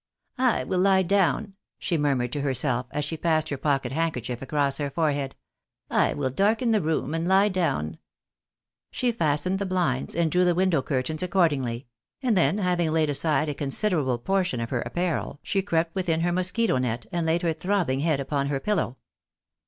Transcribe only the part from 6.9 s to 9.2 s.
and lie down." She